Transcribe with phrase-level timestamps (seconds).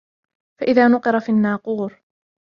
[0.59, 2.01] فَإِذَا نُقِرَ فِي النَّاقُورِ